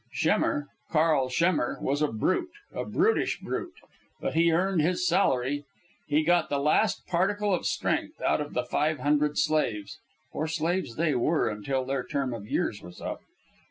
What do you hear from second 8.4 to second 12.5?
of the five hundred slaves; for slaves they were until their term of